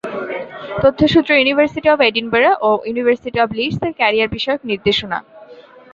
তথ্যসূত্র 0.81 1.31
university 1.35 1.87
of 1.89 1.99
Edinburgh 2.03 2.51
ও 2.61 2.69
university 2.87 3.37
of 3.39 3.49
Leeds 3.57 3.79
এর 3.81 3.91
career 3.99 4.33
বিষয়ক 4.35 4.61
নির্দেশনা 4.69 5.17